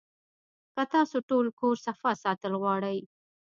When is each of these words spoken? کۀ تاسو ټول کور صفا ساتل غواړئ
کۀ 0.73 0.83
تاسو 0.93 1.17
ټول 1.29 1.45
کور 1.59 1.75
صفا 1.85 2.11
ساتل 2.23 2.53
غواړئ 2.61 2.99